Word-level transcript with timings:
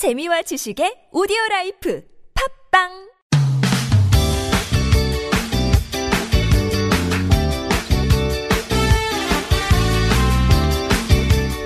재미와 0.00 0.40
지식의 0.48 1.12
오디오 1.12 1.36
라이프 1.50 2.00
팟빵 2.32 2.88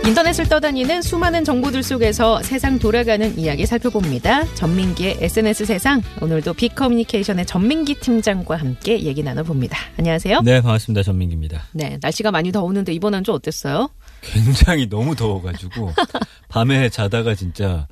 인터넷을 0.06 0.48
떠다니는 0.48 1.00
수많은 1.00 1.44
정보들 1.44 1.82
속에서 1.82 2.42
세상 2.42 2.78
돌아가는 2.78 3.38
이야기 3.38 3.64
살펴봅니다. 3.66 4.44
전민기의 4.54 5.18
SNS 5.20 5.64
세상. 5.64 6.02
오늘도 6.20 6.52
빅커뮤니케이션의 6.54 7.46
전민기 7.46 7.94
팀장과 8.00 8.56
함께 8.56 9.00
얘기 9.00 9.22
나눠봅니다. 9.22 9.78
안녕하세요. 9.96 10.40
네, 10.42 10.60
반갑습니다. 10.60 11.04
전민기입니다. 11.04 11.62
네, 11.72 11.98
날씨가 12.02 12.32
많이 12.32 12.50
더우는데 12.52 12.92
이번 12.92 13.14
한 13.14 13.24
주 13.24 13.32
어땠어요? 13.32 13.88
굉장히 14.20 14.86
너무 14.88 15.16
더워가지고 15.16 15.92
밤에 16.50 16.90
자다가 16.90 17.34
진짜 17.34 17.86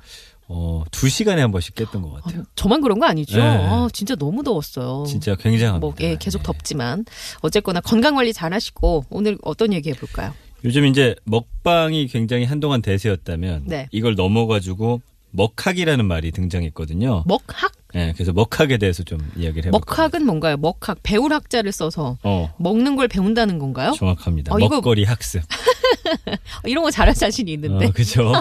어, 0.47 0.83
두 0.91 1.09
시간에 1.09 1.41
한 1.41 1.51
번씩 1.51 1.75
깼던 1.75 2.01
것 2.01 2.21
같아요. 2.21 2.43
저만 2.55 2.81
그런 2.81 2.99
거 2.99 3.05
아니죠? 3.05 3.37
네. 3.37 3.43
아, 3.43 3.87
진짜 3.93 4.15
너무 4.15 4.43
더웠어요. 4.43 5.05
진짜 5.07 5.35
굉장합니다. 5.35 5.79
뭐, 5.79 5.95
예, 6.01 6.15
계속 6.17 6.39
네. 6.39 6.43
덥지만 6.43 7.05
어쨌거나 7.41 7.79
건강 7.81 8.15
관리 8.15 8.33
잘 8.33 8.53
하시고 8.53 9.05
오늘 9.09 9.37
어떤 9.43 9.73
얘기 9.73 9.89
해볼까요? 9.89 10.33
요즘 10.65 10.85
이제 10.85 11.15
먹방이 11.25 12.07
굉장히 12.07 12.45
한동안 12.45 12.81
대세였다면 12.81 13.63
네. 13.65 13.87
이걸 13.91 14.15
넘어가지고 14.15 15.01
먹학이라는 15.31 16.05
말이 16.05 16.31
등장했거든요. 16.31 17.23
먹학? 17.25 17.73
네, 17.93 18.11
그래서 18.13 18.33
먹학에 18.33 18.77
대해서 18.77 19.03
좀 19.03 19.19
이야기를 19.35 19.67
해볼까요? 19.67 19.71
먹학은 19.71 20.25
뭔가요? 20.25 20.57
먹학 20.57 20.97
배울 21.03 21.31
학자를 21.31 21.71
써서 21.71 22.17
어, 22.23 22.53
먹는 22.57 22.95
걸 22.95 23.07
배운다는 23.07 23.59
건가요? 23.59 23.93
정확합니다. 23.95 24.53
어, 24.53 24.59
이거- 24.59 24.75
먹거리 24.75 25.03
학습. 25.03 25.41
이런 26.65 26.83
거 26.83 26.91
잘할 26.91 27.13
자신이 27.13 27.51
있는데. 27.53 27.85
어, 27.87 27.91
그죠. 27.91 28.33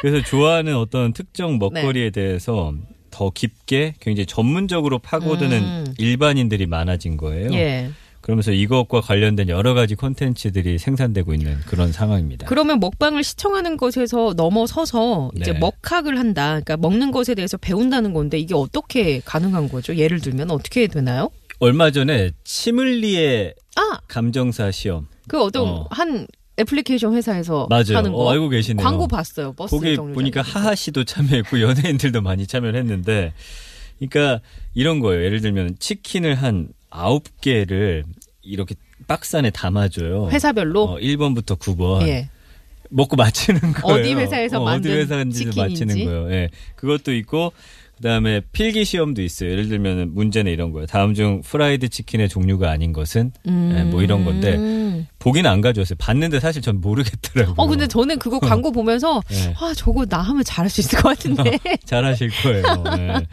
그래서 0.00 0.24
좋아하는 0.26 0.76
어떤 0.76 1.12
특정 1.12 1.52
네. 1.52 1.58
먹거리에 1.58 2.10
대해서 2.10 2.74
더 3.10 3.30
깊게 3.30 3.94
굉장히 4.00 4.26
전문적으로 4.26 4.98
파고드는 4.98 5.62
음. 5.62 5.94
일반인들이 5.98 6.66
많아진 6.66 7.16
거예요. 7.16 7.50
예. 7.54 7.90
그러면서 8.26 8.50
이것과 8.50 9.02
관련된 9.02 9.48
여러 9.48 9.72
가지 9.72 9.94
콘텐츠들이 9.94 10.78
생산되고 10.78 11.32
있는 11.32 11.60
그런 11.60 11.92
상황입니다. 11.92 12.48
그러면 12.48 12.80
먹방을 12.80 13.22
시청하는 13.22 13.76
것에서 13.76 14.34
넘어서서 14.36 15.30
이제 15.36 15.52
네. 15.52 15.58
먹학을 15.60 16.18
한다. 16.18 16.58
그러니까 16.58 16.76
먹는 16.76 17.12
것에 17.12 17.36
대해서 17.36 17.56
배운다는 17.56 18.12
건데 18.12 18.36
이게 18.40 18.52
어떻게 18.52 19.20
가능한 19.20 19.68
거죠? 19.68 19.94
예를 19.94 20.20
들면 20.20 20.50
어떻게 20.50 20.88
되나요? 20.88 21.30
얼마 21.60 21.92
전에 21.92 22.32
치물리의 22.42 23.54
아, 23.76 24.00
감정사 24.08 24.72
시험 24.72 25.06
그 25.28 25.40
어떤 25.40 25.68
어. 25.68 25.86
한 25.92 26.26
애플리케이션 26.58 27.14
회사에서 27.14 27.68
맞아요. 27.70 27.96
하는 27.98 28.10
거 28.10 28.18
어, 28.18 28.32
알고 28.32 28.48
계시네요. 28.48 28.84
광고 28.84 29.06
봤어요. 29.06 29.52
버스 29.52 29.70
거기. 29.76 29.94
보니까 29.94 30.42
하하 30.42 30.74
씨도 30.74 31.04
참여했고 31.04 31.60
연예인들도 31.60 32.22
많이 32.22 32.48
참여를 32.48 32.80
했는데, 32.80 33.34
그러니까 33.98 34.40
이런 34.74 34.98
거예요. 34.98 35.22
예를 35.22 35.42
들면 35.42 35.76
치킨을 35.78 36.34
한 36.34 36.70
아홉 36.96 37.24
개를 37.40 38.04
이렇게 38.42 38.74
박스 39.06 39.36
안에 39.36 39.50
담아줘요. 39.50 40.30
회사별로 40.30 40.84
어, 40.84 40.96
1번부터 40.98 41.58
9번. 41.58 42.06
예. 42.08 42.30
먹고 42.88 43.16
맞히는 43.16 43.60
거예요. 43.72 44.00
어디 44.00 44.14
회사에서 44.14 44.60
어, 44.60 44.64
만든 44.64 44.90
어디 44.92 45.00
회사인지 45.00 45.38
치킨인지. 45.44 45.84
맞히는 45.84 46.04
거예요. 46.06 46.32
예. 46.32 46.50
그것도 46.76 47.12
있고 47.14 47.52
그다음에 47.96 48.42
필기 48.52 48.84
시험도 48.84 49.22
있어요. 49.22 49.50
예를 49.50 49.68
들면 49.68 50.14
문제는 50.14 50.52
이런 50.52 50.70
거예요. 50.72 50.86
다음 50.86 51.14
중 51.14 51.40
프라이드 51.42 51.88
치킨의 51.88 52.28
종류가 52.28 52.70
아닌 52.70 52.92
것은 52.92 53.32
예, 53.46 53.50
뭐 53.84 54.02
이런 54.02 54.24
건데 54.24 54.56
음. 54.56 55.06
보기는 55.18 55.50
안 55.50 55.60
가져왔어요. 55.60 55.96
봤는데 55.98 56.40
사실 56.40 56.60
전 56.60 56.80
모르겠더라고요. 56.80 57.54
어 57.56 57.66
근데 57.66 57.86
저는 57.86 58.18
그거 58.18 58.38
광고 58.40 58.70
보면서 58.70 59.22
예. 59.32 59.54
아 59.58 59.72
저거 59.74 60.04
나 60.04 60.18
하면 60.18 60.44
잘할 60.44 60.68
수 60.68 60.80
있을 60.82 61.00
것 61.00 61.08
같은데. 61.08 61.58
잘하실 61.84 62.30
거예요. 62.42 62.62
예. 62.98 63.26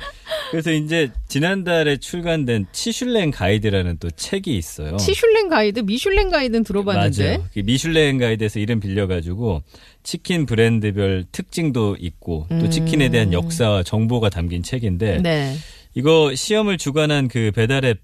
그래서 0.52 0.72
이제 0.72 1.12
지난달에 1.28 1.98
출간된 1.98 2.68
치슐랭 2.72 3.32
가이드라는 3.32 3.98
또 4.00 4.10
책이 4.12 4.56
있어요. 4.56 4.98
치슐랭 4.98 5.50
가이드, 5.50 5.82
미슐랭 5.82 6.30
가이드는 6.30 6.64
들어봤는데. 6.64 7.24
맞아요. 7.28 7.46
그 7.54 7.60
미슐랭 7.66 8.18
가이드에서 8.18 8.60
이름 8.60 8.80
빌려가지고 8.80 9.64
치킨 10.04 10.46
브랜드별 10.46 11.26
특징도 11.32 11.98
있고 12.00 12.46
또 12.50 12.56
음. 12.56 12.70
치킨에 12.70 13.10
대한 13.10 13.34
역사와 13.34 13.84
정보가 13.84 14.30
담긴 14.30 14.53
책인데 14.62 15.22
네. 15.22 15.56
이거 15.96 16.36
시험을 16.36 16.78
주관한 16.78 17.28
그 17.28 17.52
배달앱의 17.56 17.98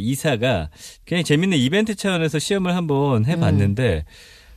이사가 0.00 0.70
그냥 1.04 1.22
재밌는 1.22 1.58
이벤트 1.58 1.94
차원에서 1.94 2.38
시험을 2.38 2.74
한번 2.74 3.26
해봤는데 3.26 4.04
음. 4.06 4.10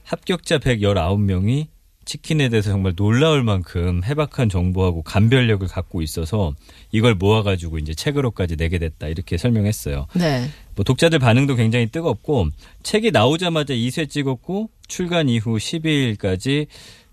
합격자 0.05 0.57
119명이 0.57 1.67
치킨에 2.09 2.49
대해서 2.49 2.71
정말 2.71 2.93
놀라울 2.95 3.43
만큼 3.43 4.01
해박한 4.03 4.49
정보하고 4.49 5.03
감별력을 5.03 5.67
갖고 5.67 6.01
있어서 6.01 6.55
이걸 6.91 7.13
모아가지고 7.13 7.77
이제 7.77 7.93
책으로까지 7.93 8.55
내게 8.55 8.79
됐다 8.79 9.07
이렇게 9.07 9.37
설명했어요. 9.37 10.07
네. 10.15 10.49
뭐 10.75 10.83
독자들 10.83 11.19
반응도 11.19 11.55
굉장히 11.55 11.85
뜨겁고 11.85 12.47
책이 12.81 13.11
나오자마자 13.11 13.75
2쇄 13.75 14.09
찍었고 14.09 14.71
출간 14.87 15.29
이후 15.29 15.57
12일까지 15.57 16.65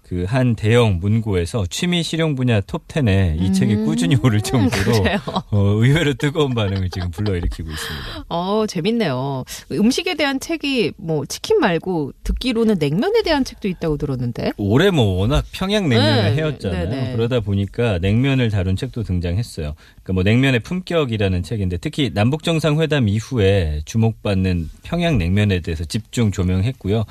그 0.09 0.27
한 0.27 0.55
대형 0.55 0.99
문고에서 1.01 1.67
취미 1.71 2.03
실용 2.03 2.35
분야 2.35 2.61
톱 2.61 2.89
10에 2.89 3.41
이 3.41 3.53
책이 3.53 3.77
꾸준히 3.77 4.17
오를 4.23 4.41
정도로 4.41 4.93
음. 5.03 5.19
어, 5.51 5.59
의외로 5.79 6.15
뜨거운 6.15 6.55
반응을 6.55 6.91
지금 6.91 7.11
불러일으키고 7.11 7.71
있습니다. 7.71 8.25
어, 8.29 8.67
재밌네요. 8.69 9.45
음식에 9.73 10.15
대한 10.15 10.39
책이 10.39 10.93
뭐 10.97 11.25
치킨 11.27 11.59
말고 11.61 12.13
듣기로는 12.25 12.77
냉면에 12.79 13.23
대한 13.23 13.45
책도 13.45 13.69
있다고 13.69 13.97
들었는데. 13.97 14.53
올해 14.59 14.91
뭐 14.91 15.21
워낙 15.21 15.45
평양 15.53 15.89
냉면을 15.89 16.31
네, 16.31 16.37
해왔잖아요. 16.37 16.89
네, 16.89 16.97
네. 16.97 17.13
그러다 17.17 17.41
보니까 17.41 17.99
냉면을 17.99 18.51
다룬 18.51 18.77
책도 18.77 19.05
등장했어요. 19.05 19.75
그러니까 20.03 20.13
뭐 20.13 20.23
냉면의 20.23 20.61
품격이라는 20.61 21.43
책인데 21.43 21.79
특히 21.79 22.11
남북 22.13 22.43
정상회담 22.43 23.09
이후에 23.09 23.81
주목받는 23.85 24.71
평양 24.83 25.19
냉면에 25.19 25.61
대해서 25.61 25.85
집중 25.85 26.31
조명했고요. 26.31 27.05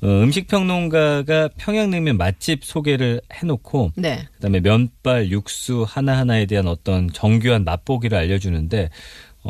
어, 0.00 0.06
음식 0.06 0.46
평론가가 0.46 1.50
평양냉면 1.56 2.16
맛집 2.16 2.64
소개를 2.64 3.20
해놓고 3.32 3.92
네. 3.96 4.26
그다음에 4.34 4.60
면발, 4.60 5.30
육수 5.30 5.84
하나 5.86 6.16
하나에 6.18 6.46
대한 6.46 6.68
어떤 6.68 7.10
정교한 7.12 7.64
맛보기를 7.64 8.16
알려주는데 8.16 8.90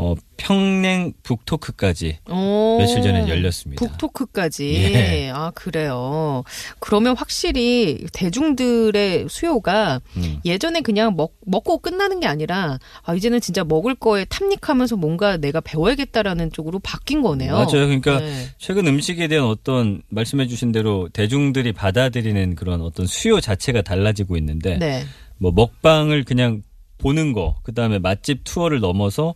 어, 0.00 0.14
평냉 0.36 1.12
북토크까지 1.25 2.19
오. 2.31 2.76
며칠 2.78 3.03
전에 3.03 3.28
열렸습니다. 3.28 3.84
북토크까지. 3.84 4.72
예. 4.75 5.31
아, 5.34 5.50
그래요. 5.56 6.44
그러면 6.78 7.16
확실히 7.16 8.06
대중들의 8.12 9.26
수요가 9.28 10.00
음. 10.16 10.38
예전에 10.44 10.82
그냥 10.82 11.16
먹, 11.16 11.34
먹고 11.44 11.78
끝나는 11.78 12.20
게 12.20 12.28
아니라 12.28 12.78
아, 13.03 13.14
이제는 13.16 13.41
진짜 13.41 13.64
먹을 13.64 13.97
거에 13.97 14.25
탐닉하면서 14.26 14.94
뭔가 14.94 15.36
내가 15.36 15.60
배워야겠다라는 15.60 16.53
쪽으로 16.53 16.78
바뀐 16.78 17.20
거네요. 17.20 17.54
맞아요. 17.54 17.66
그러니까 17.66 18.20
네. 18.20 18.50
최근 18.56 18.86
음식에 18.86 19.26
대한 19.26 19.47
어떤 19.47 20.03
말씀해 20.10 20.47
주신 20.47 20.70
대로 20.70 21.09
대중들이 21.09 21.72
받아들이는 21.72 22.54
그런 22.54 22.82
어떤 22.82 23.06
수요 23.06 23.41
자체가 23.41 23.82
달라지고 23.82 24.36
있는데 24.36 24.78
네. 24.78 25.03
뭐 25.38 25.50
먹방을 25.50 26.22
그냥 26.22 26.62
보는 26.98 27.32
거, 27.32 27.56
그 27.65 27.75
다음에 27.75 27.98
맛집 27.98 28.42
투어를 28.44 28.78
넘어서 28.78 29.34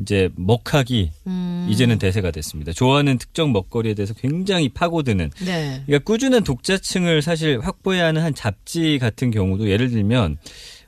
이제 0.00 0.30
먹하기 0.36 1.10
음. 1.26 1.66
이제는 1.70 1.98
대세가 1.98 2.30
됐습니다. 2.30 2.72
좋아하는 2.72 3.18
특정 3.18 3.52
먹거리에 3.52 3.94
대해서 3.94 4.14
굉장히 4.14 4.68
파고드는 4.68 5.30
네. 5.44 5.82
그러니까 5.86 6.04
꾸준한 6.04 6.44
독자층을 6.44 7.22
사실 7.22 7.60
확보해야 7.60 8.06
하는 8.06 8.22
한 8.22 8.34
잡지 8.34 8.98
같은 8.98 9.30
경우도 9.30 9.68
예를 9.68 9.90
들면 9.90 10.38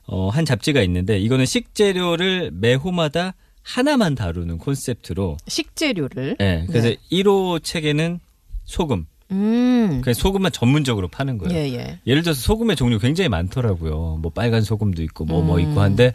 어, 0.06 0.28
한 0.30 0.44
잡지가 0.44 0.82
있는데 0.82 1.18
이거는 1.18 1.46
식재료를 1.46 2.50
매 2.54 2.74
호마다 2.74 3.34
하나만 3.62 4.14
다루는 4.14 4.58
콘셉트로 4.58 5.36
식재료를. 5.48 6.36
예. 6.40 6.64
그래서 6.68 6.88
네. 6.88 6.96
1호 7.12 7.62
책에는 7.62 8.20
소금. 8.64 9.06
음. 9.30 10.00
그냥 10.02 10.12
소금만 10.14 10.52
전문적으로 10.52 11.08
파는 11.08 11.38
거예요. 11.38 11.58
예, 11.58 11.72
예. 11.72 11.98
예 12.06 12.14
를 12.14 12.22
들어서 12.22 12.40
소금의 12.42 12.76
종류 12.76 12.98
굉장히 12.98 13.28
많더라고요. 13.30 14.18
뭐 14.20 14.30
빨간 14.34 14.60
소금도 14.62 15.02
있고 15.04 15.24
뭐뭐 15.24 15.56
음. 15.56 15.60
있고 15.60 15.80
한데 15.80 16.12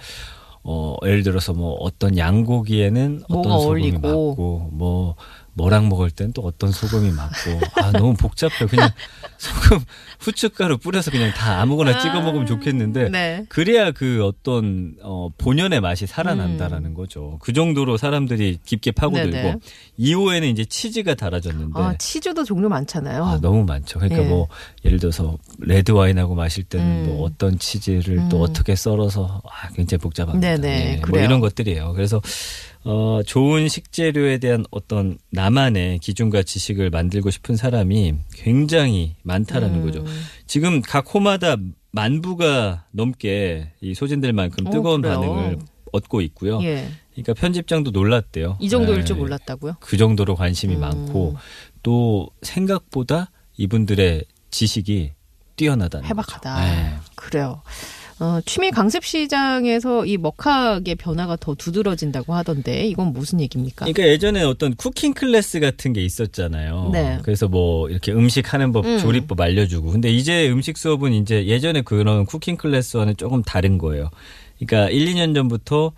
어 0.63 0.95
예를 1.05 1.23
들어서 1.23 1.53
뭐 1.53 1.73
어떤 1.75 2.17
양고기에는 2.17 3.23
어떤 3.29 3.43
소금이 3.43 3.65
어울리고. 3.65 3.99
맞고 3.99 4.69
뭐 4.73 5.15
뭐랑 5.59 5.89
먹을 5.89 6.09
땐 6.09 6.31
또 6.33 6.41
어떤 6.43 6.71
소금이 6.71 7.11
맞고 7.11 7.81
아 7.81 7.91
너무 7.91 8.13
복잡해요. 8.13 8.69
그냥 8.69 8.89
소금 9.37 9.79
후춧가루 10.19 10.77
뿌려서 10.77 11.11
그냥 11.11 11.31
다 11.31 11.59
아무거나 11.61 11.91
아. 11.91 11.99
찍어 11.99 12.21
먹으면 12.21 12.45
좋겠는데 12.45 13.09
네. 13.09 13.45
그래야 13.49 13.91
그 13.91 14.23
어떤 14.23 14.95
어 15.01 15.29
본연의 15.37 15.81
맛이 15.81 16.07
살아난다라는 16.07 16.93
거죠. 16.93 17.39
그 17.41 17.51
정도로 17.51 17.97
사람들이 17.97 18.59
깊게 18.63 18.91
파고들고 18.91 19.37
음. 19.37 19.41
네네. 19.41 19.57
2호에는 19.99 20.51
이제 20.51 20.65
치즈가 20.65 21.15
달아졌는데 21.15 21.79
아, 21.79 21.95
치즈도 21.97 22.43
종류 22.45 22.69
많잖아요. 22.69 23.23
아, 23.23 23.39
너무 23.41 23.65
많죠. 23.65 23.99
그러니까 23.99 24.23
예. 24.23 24.27
뭐 24.27 24.47
예를 24.85 24.99
들어서 24.99 25.37
레드 25.59 25.91
와인하고 25.91 26.35
마실 26.35 26.63
때는 26.63 26.85
음. 26.85 27.05
뭐 27.07 27.25
어떤 27.25 27.59
치즈를 27.59 28.29
또 28.29 28.37
음. 28.37 28.41
어떻게 28.43 28.75
썰어서 28.75 29.41
아, 29.45 29.69
굉장히 29.69 29.99
복잡합니다. 29.99 30.55
네네, 30.55 31.01
예, 31.01 31.01
뭐. 31.09 31.19
이런 31.19 31.39
것들이에요. 31.39 31.93
그래서 31.93 32.21
어 32.85 33.21
좋은 33.25 33.67
식재료에 33.67 34.37
대한 34.37 34.65
어떤 34.71 35.17
나만의 35.31 35.99
기준과 35.99 36.43
지식을 36.43 36.89
만들고 36.89 37.29
싶은 37.29 37.55
사람이 37.55 38.15
굉장히 38.33 39.15
많다라는 39.23 39.81
음. 39.81 39.85
거죠. 39.85 40.05
지금 40.47 40.81
각 40.81 41.13
호마다 41.13 41.57
만부가 41.91 42.85
넘게 42.91 43.73
이 43.81 43.93
소진들만큼 43.93 44.67
어, 44.67 44.69
뜨거운 44.71 45.01
그래요? 45.01 45.19
반응을 45.19 45.59
얻고 45.91 46.21
있고요. 46.21 46.61
예. 46.63 46.87
그러니까 47.11 47.33
편집장도 47.33 47.91
놀랐대요. 47.91 48.57
이 48.61 48.69
정도일 48.69 48.99
네. 48.99 49.05
줄 49.05 49.17
몰랐다고요? 49.17 49.77
그 49.79 49.97
정도로 49.97 50.35
관심이 50.35 50.75
음. 50.75 50.79
많고 50.81 51.35
또 51.83 52.29
생각보다 52.41 53.31
이분들의 53.57 54.23
지식이 54.51 55.11
뛰어나다는 55.57 56.07
해박하다. 56.07 56.59
네. 56.61 56.95
그래요. 57.15 57.61
어, 58.19 58.39
취미 58.45 58.69
강습 58.69 59.05
시장에서 59.05 60.05
이 60.05 60.17
먹학의 60.17 60.95
변화가 60.95 61.37
더 61.37 61.55
두드러진다고 61.55 62.33
하던데 62.33 62.85
이건 62.85 63.13
무슨 63.13 63.39
얘기입니까? 63.39 63.85
그러니까 63.85 64.07
예전에 64.07 64.43
어떤 64.43 64.75
쿠킹 64.75 65.13
클래스 65.13 65.61
같은 65.61 65.93
게 65.93 66.03
있었잖아요. 66.03 66.89
네. 66.91 67.19
그래서 67.23 67.47
뭐 67.47 67.89
이렇게 67.89 68.11
음식 68.11 68.53
하는 68.53 68.73
법, 68.73 68.85
음. 68.85 68.99
조리법 68.99 69.39
알려주고. 69.39 69.91
근데 69.91 70.11
이제 70.11 70.49
음식 70.49 70.77
수업은 70.77 71.13
이제 71.13 71.45
예전에 71.45 71.81
그런 71.81 72.25
쿠킹 72.25 72.57
클래스와는 72.57 73.15
조금 73.15 73.41
다른 73.41 73.77
거예요. 73.77 74.09
그러니까 74.59 74.89
1, 74.89 75.13
2년 75.13 75.33
전부터 75.33 75.93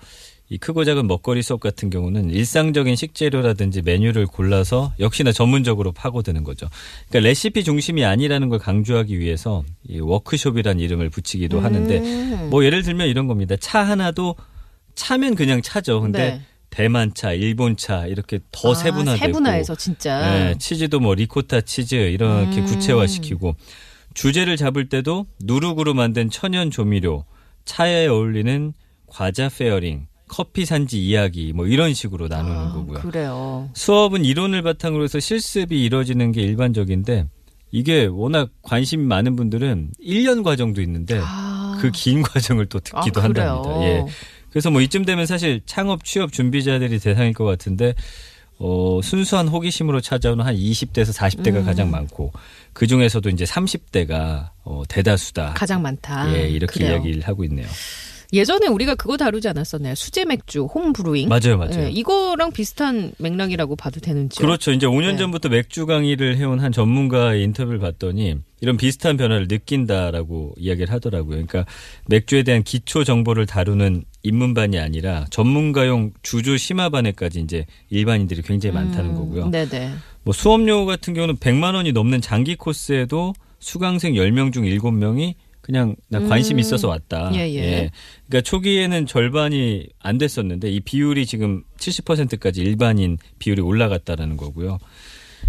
이 0.51 0.57
크고 0.57 0.83
작은 0.83 1.07
먹거리 1.07 1.41
수업 1.43 1.61
같은 1.61 1.89
경우는 1.89 2.29
일상적인 2.29 2.97
식재료라든지 2.97 3.83
메뉴를 3.83 4.27
골라서 4.27 4.91
역시나 4.99 5.31
전문적으로 5.31 5.93
파고드는 5.93 6.43
거죠. 6.43 6.67
그러니까 7.07 7.29
레시피 7.29 7.63
중심이 7.63 8.03
아니라는 8.03 8.49
걸 8.49 8.59
강조하기 8.59 9.17
위해서 9.17 9.63
이 9.87 10.01
워크숍이란 10.01 10.81
이름을 10.81 11.09
붙이기도 11.09 11.61
하는데 11.61 11.99
음. 11.99 12.49
뭐 12.49 12.65
예를 12.65 12.83
들면 12.83 13.07
이런 13.07 13.27
겁니다. 13.27 13.55
차 13.55 13.81
하나도 13.81 14.35
차면 14.93 15.35
그냥 15.35 15.61
차죠. 15.61 16.01
근데 16.01 16.19
네. 16.19 16.41
대만차, 16.69 17.31
일본차 17.31 18.07
이렇게 18.07 18.41
더 18.51 18.71
아, 18.71 18.75
세분화되고 18.75 19.25
세분화해서 19.25 19.75
진짜. 19.75 20.19
네, 20.31 20.57
치즈도 20.57 20.99
뭐 20.99 21.15
리코타 21.15 21.61
치즈 21.61 21.95
이렇게 21.95 22.59
음. 22.59 22.65
구체화시키고 22.65 23.55
주제를 24.15 24.57
잡을 24.57 24.89
때도 24.89 25.27
누룩으로 25.39 25.93
만든 25.93 26.29
천연 26.29 26.71
조미료, 26.71 27.23
차에 27.63 28.07
어울리는 28.07 28.73
과자 29.07 29.47
pairing, 29.47 30.07
커피 30.31 30.65
산지 30.65 31.05
이야기 31.05 31.51
뭐 31.51 31.67
이런 31.67 31.93
식으로 31.93 32.29
나누는 32.29 32.57
아, 32.57 32.71
거고요. 32.71 32.99
그래요. 32.99 33.69
수업은 33.73 34.23
이론을 34.23 34.61
바탕으로 34.61 35.03
해서 35.03 35.19
실습이 35.19 35.83
이루어지는 35.83 36.31
게 36.31 36.41
일반적인데 36.41 37.27
이게 37.71 38.05
워낙 38.05 38.49
관심이 38.61 39.03
많은 39.05 39.35
분들은 39.35 39.91
1년 40.01 40.41
과정도 40.45 40.81
있는데 40.83 41.19
아, 41.21 41.77
그 41.81 42.01
긴 42.01 42.21
과정을 42.23 42.67
또 42.67 42.79
듣기도 42.79 43.19
아? 43.19 43.25
한답니다. 43.25 43.83
예. 43.83 44.05
그래서 44.49 44.71
뭐 44.71 44.79
이쯤 44.79 45.03
되면 45.03 45.25
사실 45.25 45.59
창업 45.65 46.05
취업 46.05 46.31
준비자들이 46.31 46.99
대상일 46.99 47.33
것 47.33 47.43
같은데 47.43 47.93
어, 48.57 49.01
순수한 49.03 49.49
호기심으로 49.49 49.99
찾아오는 49.99 50.45
한 50.45 50.55
20대에서 50.55 51.13
40대가 51.13 51.57
음. 51.57 51.65
가장 51.65 51.91
많고 51.91 52.31
그 52.71 52.87
중에서도 52.87 53.27
이제 53.29 53.43
30대가 53.43 54.51
어, 54.63 54.83
대다수다. 54.87 55.55
가장 55.55 55.81
많다. 55.81 56.33
예, 56.37 56.47
이렇게 56.47 56.75
그래요. 56.75 56.93
이야기를 56.93 57.23
하고 57.23 57.43
있네요. 57.43 57.67
예전에 58.33 58.67
우리가 58.67 58.95
그거 58.95 59.17
다루지 59.17 59.47
않았었나요? 59.49 59.95
수제 59.95 60.25
맥주, 60.25 60.63
홈브루잉. 60.65 61.27
맞아요, 61.27 61.57
맞아요. 61.57 61.85
예, 61.85 61.89
이거랑 61.89 62.51
비슷한 62.51 63.11
맥락이라고 63.17 63.75
봐도 63.75 63.99
되는지요? 63.99 64.45
그렇죠. 64.45 64.71
이제 64.71 64.87
5년 64.87 65.11
네. 65.11 65.17
전부터 65.17 65.49
맥주 65.49 65.85
강의를 65.85 66.37
해온 66.37 66.59
한 66.59 66.71
전문가의 66.71 67.43
인터뷰를 67.43 67.79
봤더니 67.79 68.35
이런 68.61 68.77
비슷한 68.77 69.17
변화를 69.17 69.47
느낀다라고 69.49 70.53
이야기를 70.57 70.93
하더라고요. 70.93 71.31
그러니까 71.31 71.65
맥주에 72.07 72.43
대한 72.43 72.63
기초 72.63 73.03
정보를 73.03 73.45
다루는 73.45 74.05
입문반이 74.23 74.79
아니라 74.79 75.25
전문가용 75.29 76.11
주조 76.21 76.55
심화반에까지 76.55 77.41
이제 77.41 77.65
일반인들이 77.89 78.43
굉장히 78.43 78.75
많다는 78.75 79.15
거고요. 79.15 79.45
음, 79.45 79.51
네네. 79.51 79.91
뭐 80.23 80.33
수업료 80.33 80.85
같은 80.85 81.13
경우는 81.13 81.37
100만 81.37 81.73
원이 81.73 81.91
넘는 81.91 82.21
장기 82.21 82.55
코스에도 82.55 83.33
수강생 83.59 84.13
10명 84.13 84.53
중 84.53 84.63
7명이 84.63 85.35
그냥 85.71 85.95
나 86.09 86.19
관심 86.19 86.57
음. 86.57 86.59
있어서 86.59 86.89
왔다. 86.89 87.31
예, 87.33 87.49
예. 87.55 87.91
그러니까 88.27 88.41
초기에는 88.41 89.05
절반이 89.05 89.87
안 89.99 90.17
됐었는데 90.17 90.69
이 90.69 90.81
비율이 90.81 91.25
지금 91.25 91.63
70%까지 91.79 92.59
일반인 92.59 93.17
비율이 93.39 93.61
올라갔다라는 93.61 94.35
거고요. 94.35 94.79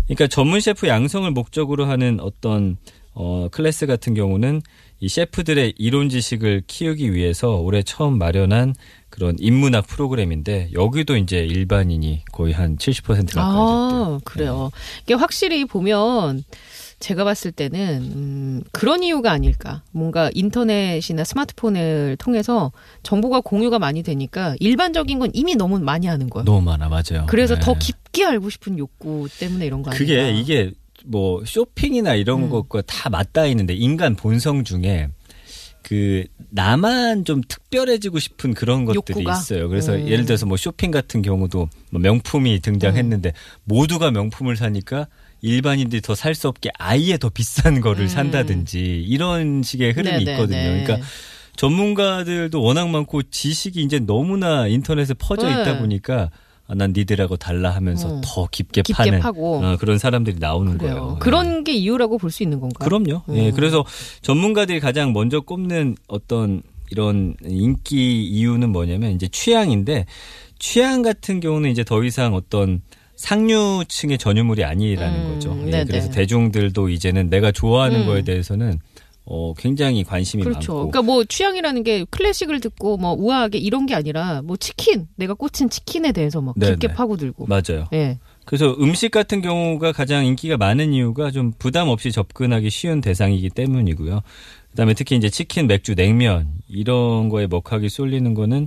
그러니까 0.05 0.29
전문 0.29 0.61
셰프 0.61 0.87
양성을 0.87 1.29
목적으로 1.33 1.87
하는 1.87 2.21
어떤 2.21 2.77
어 3.15 3.49
클래스 3.51 3.87
같은 3.87 4.15
경우는 4.15 4.63
이 5.01 5.09
셰프들의 5.09 5.75
이론 5.77 6.09
지식을 6.09 6.63
키우기 6.69 7.13
위해서 7.13 7.57
올해 7.57 7.83
처음 7.83 8.17
마련한 8.17 8.75
그런 9.11 9.35
인문학 9.41 9.89
프로그램인데 9.89 10.71
여기도 10.73 11.17
이제 11.17 11.39
일반인이 11.39 12.25
거의 12.31 12.53
한 12.53 12.77
70% 12.77 13.03
가까이 13.05 13.27
됐대요. 13.27 13.43
아, 13.43 14.21
그래요. 14.25 14.71
이게 15.03 15.15
확실히 15.15 15.65
보면 15.65 16.45
제가 17.03 17.25
봤을 17.25 17.51
때는 17.51 18.13
음, 18.15 18.63
그런 18.71 19.03
이유가 19.03 19.33
아닐까. 19.33 19.83
뭔가 19.91 20.31
인터넷이나 20.35 21.25
스마트폰을 21.25 22.17
통해서 22.19 22.73
정보가 23.03 23.41
공유가 23.41 23.79
많이 23.79 24.03
되니까 24.03 24.55
일반적인 24.61 25.19
건 25.19 25.31
이미 25.35 25.57
너무 25.57 25.81
많이 25.81 26.07
하는 26.07 26.31
거예요. 26.31 26.45
너무 26.45 26.63
많아 26.63 26.89
맞아요. 26.89 27.27
그래서 27.27 27.57
네. 27.57 27.61
더 27.61 27.75
깊게 27.75 28.25
알고 28.25 28.51
싶은 28.51 28.79
욕구 28.79 29.29
때문에 29.39 29.67
이런 29.67 29.83
거 29.83 29.91
아닐까. 29.91 29.99
그게 29.99 30.31
이게 30.31 30.73
뭐 31.05 31.45
쇼핑이나 31.45 32.15
이런 32.15 32.45
음. 32.45 32.51
것과 32.51 32.83
다 32.83 33.11
맞닿아 33.11 33.47
있는데 33.47 33.75
인간 33.75 34.15
본성 34.15 34.63
중에 34.63 35.09
그 35.83 36.25
나만 36.51 37.25
좀 37.25 37.41
특별해지고 37.47 38.21
싶은 38.21 38.55
그런 38.55 38.85
것들이 38.85 39.19
욕구가? 39.19 39.37
있어요. 39.37 39.69
그래서 39.69 39.95
음. 39.95 40.09
예를 40.09 40.25
들어서 40.25 40.47
뭐 40.47 40.57
쇼핑 40.57 40.93
같은 40.93 41.21
경우도 41.23 41.69
뭐 41.91 42.01
명품이 42.01 42.61
등장했는데 42.61 43.31
음. 43.31 43.35
모두가 43.65 44.13
명품을 44.13 44.57
사니까 44.57 45.09
일반인들이 45.43 46.01
더 46.03 46.15
살 46.15 46.35
수 46.35 46.49
없게 46.49 46.71
아예 46.79 47.19
더 47.19 47.29
비싼 47.29 47.81
거를 47.81 48.03
음. 48.05 48.09
산다든지 48.09 49.05
이런 49.07 49.63
식의 49.63 49.93
흐름이 49.93 50.25
네네네. 50.25 50.33
있거든요. 50.33 50.63
그러니까 50.85 50.99
전문가들도 51.57 52.63
워낙 52.63 52.89
많고 52.89 53.23
지식이 53.25 53.83
이제 53.83 53.99
너무나 53.99 54.67
인터넷에 54.67 55.15
퍼져 55.15 55.49
네. 55.49 55.61
있다 55.63 55.79
보니까 55.79 56.31
아, 56.69 56.75
난 56.75 56.93
니들하고 56.97 57.37
달라 57.37 57.71
하면서 57.71 58.09
음. 58.17 58.21
더 58.25 58.47
깊게, 58.51 58.83
깊게 58.83 59.11
파는. 59.11 59.21
어, 59.25 59.77
그런 59.79 59.99
사람들이 59.99 60.37
나오는 60.39 60.79
그래요. 60.79 60.95
거예요. 60.95 61.17
그런 61.19 61.65
게 61.65 61.73
이유라고 61.75 62.19
볼 62.19 62.31
수 62.31 62.43
있는 62.43 62.61
건가요? 62.61 62.89
그럼요. 62.89 63.23
음. 63.29 63.37
예, 63.37 63.51
그래서 63.51 63.85
전문가들이 64.23 64.81
가장 64.81 65.13
먼저 65.13 65.41
꼽는 65.41 65.97
어떤 66.07 66.63
이런 66.91 67.35
인기 67.45 68.25
이유는 68.25 68.71
뭐냐면 68.71 69.13
이제 69.13 69.27
취향인데 69.29 70.07
취향 70.59 71.03
같은 71.03 71.41
경우는 71.41 71.71
이제 71.71 71.83
더 71.85 72.03
이상 72.05 72.35
어떤 72.35 72.81
상류층의 73.23 74.19
전유물이 74.19 74.65
아니라는 74.65 75.21
음, 75.21 75.35
거죠. 75.35 75.57
예. 75.69 75.85
그래서 75.85 76.11
대중들도 76.11 76.89
이제는 76.89 77.31
내가 77.31 77.53
좋아하는 77.53 78.01
음. 78.01 78.07
거에 78.07 78.23
대해서는 78.23 78.81
어, 79.25 79.55
굉장히 79.55 80.03
관심이 80.03 80.43
그렇죠. 80.43 80.73
많고. 80.73 80.91
그러니까 80.91 81.03
뭐 81.03 81.25
취향이라는 81.25 81.85
게 81.85 82.05
클래식을 82.11 82.59
듣고 82.59 82.97
뭐 82.97 83.13
우아하게 83.13 83.59
이런 83.59 83.87
게 83.87 83.95
아니라 83.95 84.43
뭐 84.43 84.57
치킨 84.57 85.07
내가 85.15 85.35
꽂힌 85.35 85.71
치킨에 85.71 86.11
대해서 86.11 86.41
막 86.41 86.59
네네. 86.59 86.73
깊게 86.73 86.95
파고들고. 86.95 87.47
맞아요. 87.47 87.87
예. 87.93 88.19
그래서 88.45 88.75
음식 88.81 89.13
같은 89.13 89.41
경우가 89.41 89.93
가장 89.93 90.27
인기가 90.27 90.57
많은 90.57 90.93
이유가 90.93 91.31
좀 91.31 91.53
부담 91.57 91.89
없이 91.89 92.11
접근하기 92.11 92.71
쉬운 92.71 93.01
대상이기 93.01 93.51
때문이고요. 93.51 94.21
그다음에 94.71 94.95
특히 94.95 95.15
이제 95.15 95.31
치킨, 95.31 95.69
맥주, 95.69 95.95
냉면 95.95 96.49
이런 96.67 97.29
거에 97.29 97.47
먹하기 97.47 97.89
쏠리는 97.89 98.35
거는 98.35 98.67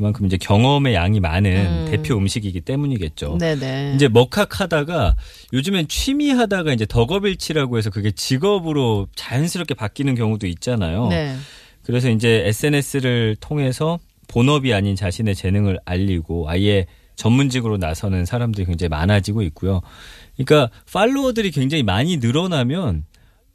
그만큼 0.00 0.24
이제 0.24 0.38
경험의 0.38 0.94
양이 0.94 1.20
많은 1.20 1.50
음. 1.50 1.86
대표 1.90 2.16
음식이기 2.16 2.62
때문이겠죠. 2.62 3.36
네네. 3.38 3.92
이제 3.96 4.08
먹학하다가 4.08 5.14
요즘엔 5.52 5.88
취미하다가 5.88 6.72
이제 6.72 6.86
덕업일치라고 6.86 7.76
해서 7.76 7.90
그게 7.90 8.10
직업으로 8.10 9.08
자연스럽게 9.14 9.74
바뀌는 9.74 10.14
경우도 10.14 10.46
있잖아요. 10.46 11.08
네. 11.08 11.36
그래서 11.82 12.08
이제 12.08 12.44
SNS를 12.46 13.36
통해서 13.40 13.98
본업이 14.26 14.72
아닌 14.72 14.96
자신의 14.96 15.34
재능을 15.34 15.78
알리고 15.84 16.48
아예 16.48 16.86
전문직으로 17.16 17.76
나서는 17.76 18.24
사람들이 18.24 18.64
굉장히 18.64 18.88
많아지고 18.88 19.42
있고요. 19.42 19.82
그러니까 20.34 20.70
팔로워들이 20.90 21.50
굉장히 21.50 21.82
많이 21.82 22.16
늘어나면 22.16 23.04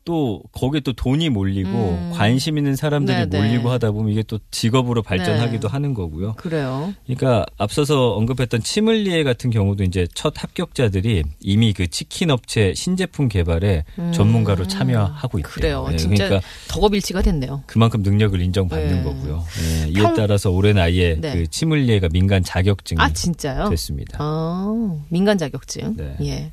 또 0.06 0.44
거기에 0.52 0.82
또 0.82 0.94
돈이 0.94 1.30
몰리고 1.30 1.70
음. 1.70 2.12
관심 2.14 2.60
있는 2.60 2.76
사람들이 2.76 3.28
네네. 3.28 3.38
몰리고 3.38 3.72
하다 3.72 3.90
보면 3.92 4.12
이게 4.12 4.22
또 4.22 4.38
직업으로 4.52 5.02
발전하기도 5.02 5.68
네. 5.68 5.72
하는 5.72 5.96
거고요. 5.96 6.36
그래요. 6.36 6.94
그러니까 7.06 7.44
앞서서 7.58 8.12
언급했던 8.12 8.62
치물리에 8.62 9.24
같은 9.24 9.50
경우도 9.50 9.84
이제 9.84 10.08
첫 10.14 10.34
합격자들이 10.42 11.24
이미 11.42 11.74
그 11.74 11.88
치킨 11.88 12.30
업체 12.30 12.74
신제품 12.76 13.30
개발에 13.30 13.84
음. 13.98 14.12
전문가로 14.14 14.68
참여하고 14.68 15.40
있대요. 15.40 15.52
그래요. 15.52 15.90
예, 15.92 15.98
진짜 15.98 16.26
그러니까 16.28 16.48
덕업일치가 16.68 17.24
됐네요. 17.24 17.64
그만큼 17.66 18.04
능력을 18.04 18.40
인정받는 18.40 18.98
네. 18.98 19.04
거고요. 19.04 19.44
예, 19.64 19.88
이에 19.90 19.94
평- 20.04 20.14
따라서 20.16 20.52
올해 20.52 20.72
나이에 20.72 21.18
네. 21.20 21.34
그 21.34 21.48
치물리에가 21.48 22.10
민간 22.10 22.44
자격증이 22.44 23.02
아 23.02 23.12
진짜요? 23.12 23.70
됐습니다. 23.70 24.20
아 24.22 24.98
민간 25.10 25.40
자격증. 25.40 25.96
네. 25.98 26.16
예. 26.22 26.52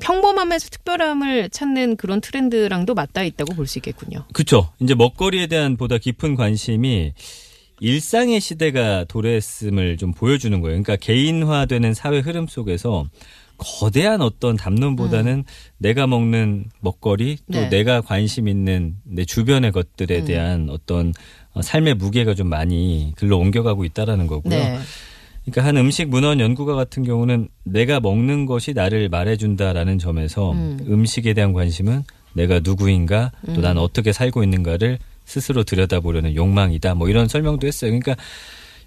평범함에서 0.00 0.68
특별함을 0.70 1.50
찾는 1.50 1.96
그런 1.96 2.20
트렌드랑도 2.20 2.94
맞닿아 2.94 3.24
있다고 3.24 3.54
볼 3.54 3.66
수 3.66 3.78
있겠군요. 3.78 4.24
그렇죠. 4.32 4.70
이제 4.80 4.94
먹거리에 4.94 5.46
대한 5.46 5.76
보다 5.76 5.98
깊은 5.98 6.34
관심이 6.36 7.12
일상의 7.80 8.40
시대가 8.40 9.04
도래했음을 9.04 9.96
좀 9.96 10.12
보여주는 10.12 10.58
거예요. 10.60 10.80
그러니까 10.82 10.96
개인화되는 10.96 11.94
사회 11.94 12.20
흐름 12.20 12.46
속에서 12.46 13.06
거대한 13.58 14.20
어떤 14.20 14.56
담론보다는 14.56 15.44
내가 15.78 16.06
먹는 16.06 16.66
먹거리 16.80 17.36
또 17.52 17.58
음. 17.58 17.62
네. 17.62 17.68
내가 17.70 18.00
관심 18.02 18.48
있는 18.48 18.96
내 19.04 19.24
주변의 19.24 19.72
것들에 19.72 20.20
음. 20.20 20.24
대한 20.26 20.68
어떤 20.70 21.12
어, 21.52 21.62
삶의 21.62 21.94
무게가 21.94 22.34
좀 22.34 22.48
많이 22.48 23.12
글로 23.16 23.38
옮겨가고 23.38 23.84
있다라는 23.84 24.26
거고요. 24.26 24.54
네. 24.54 24.78
그러니까 25.46 25.64
한 25.64 25.76
음식 25.76 26.08
문헌 26.08 26.40
연구가 26.40 26.74
같은 26.74 27.04
경우는 27.04 27.48
내가 27.62 28.00
먹는 28.00 28.46
것이 28.46 28.72
나를 28.74 29.08
말해준다라는 29.08 29.98
점에서 29.98 30.52
음. 30.52 30.78
음. 30.88 31.04
식에 31.06 31.34
대한 31.34 31.52
관심은 31.52 32.02
내가 32.34 32.60
누구인가 32.60 33.30
또 33.54 33.60
난 33.60 33.78
어떻게 33.78 34.12
살고 34.12 34.42
있는가를 34.42 34.98
스스로 35.24 35.64
들여다보려는 35.64 36.34
욕망이다. 36.34 36.94
뭐 36.94 37.08
이런 37.08 37.28
설명도 37.28 37.66
했어요. 37.66 37.90
그러니까 37.90 38.16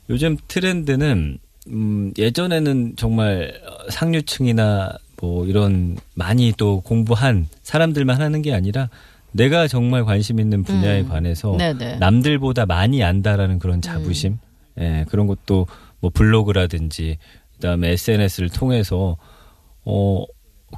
요즘 0.10 0.38
트렌드는 0.48 1.38
음 1.68 2.14
예전에는 2.18 2.94
정말 2.98 3.54
상류층이나 3.90 4.98
뭐 5.22 5.46
이런 5.46 5.98
많이 6.14 6.54
또 6.58 6.82
공부한 6.82 7.48
사람들만 7.64 8.22
하는 8.22 8.42
게 8.42 8.54
아니라 8.54 8.90
내가 9.32 9.68
정말 9.68 10.04
관심 10.06 10.40
있는 10.40 10.64
분야에 10.64 11.02
음. 11.02 11.10
관해서 11.10 11.56
네네. 11.58 11.98
남들보다 11.98 12.66
많이 12.66 13.04
안다라는 13.04 13.60
그런 13.60 13.82
자부심, 13.82 14.40
음. 14.78 14.82
예, 14.82 15.06
그런 15.10 15.28
것도 15.28 15.68
뭐 16.00 16.12
블로그라든지 16.14 17.18
그다음에 17.56 17.90
SNS를 17.92 18.50
통해서 18.50 19.18
어 19.86 20.26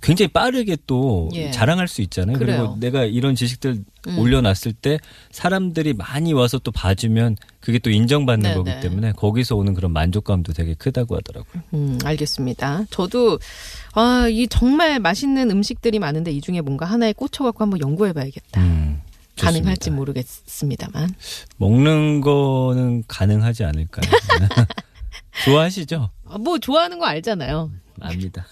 굉장히 0.02 0.30
빠르게 0.30 0.78
또 0.88 1.30
예. 1.34 1.52
자랑할 1.52 1.88
수 1.88 2.02
있잖아요. 2.02 2.38
그래요. 2.38 2.58
그리고 2.60 2.78
내가 2.80 3.04
이런 3.04 3.36
지식들 3.36 3.84
음. 4.08 4.20
올려놨을 4.20 4.74
때 4.82 4.98
사람들이 5.32 5.94
많이 5.94 6.32
와서 6.34 6.60
또 6.60 6.72
봐주면 6.72 7.36
그게 7.60 7.78
또 7.78 7.90
인정받는 7.90 8.50
네네. 8.52 8.56
거기 8.56 8.80
때문에 8.82 9.12
거기서 9.12 9.58
오는 9.58 9.74
그런 9.74 9.92
만족감도 9.92 10.54
되게 10.54 10.74
크다고 10.76 11.18
하더라고요. 11.18 11.64
음, 11.74 12.00
알겠습니다. 12.04 12.86
저도 12.90 13.38
아, 13.94 14.28
이 14.30 14.48
정말 14.48 15.00
맛있는 15.00 15.52
음식들이 15.52 16.00
많은데 16.00 16.32
이 16.32 16.40
중에 16.40 16.62
뭔가 16.62 16.86
하나에 16.86 17.12
꽂혀갖고 17.14 17.62
한번 17.62 17.82
연구해봐야겠다. 17.82 18.62
음, 18.62 19.02
가능할지. 19.38 19.92
모르겠습니다만. 19.92 21.14
먹는 21.58 22.22
거는 22.22 23.04
가능하지 23.08 23.66
않을까요? 23.66 24.10
좋아하시죠? 25.46 26.10
아, 26.30 26.38
뭐 26.38 26.58
좋아하는 26.60 27.00
거 27.00 27.06
알잖아요. 27.06 27.72
압니다. 28.02 28.46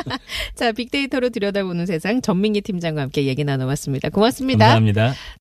자, 0.56 0.72
빅데이터로 0.72 1.30
들여다보는 1.30 1.86
세상 1.86 2.20
전민기 2.20 2.62
팀장과 2.62 3.02
함께 3.02 3.24
얘기 3.26 3.44
나눠봤습니다. 3.44 4.08
고맙습니다. 4.10 4.64
감사합니다. 4.64 5.14